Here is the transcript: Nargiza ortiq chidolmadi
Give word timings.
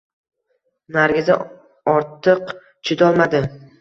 Nargiza 0.95 1.37
ortiq 1.93 2.55
chidolmadi 2.89 3.45